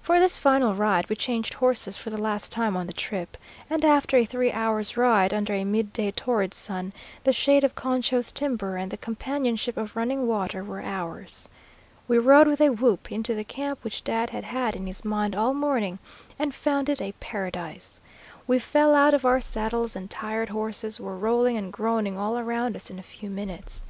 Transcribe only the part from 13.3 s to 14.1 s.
the camp which